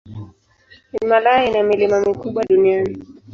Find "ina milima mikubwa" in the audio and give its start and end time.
1.49-2.41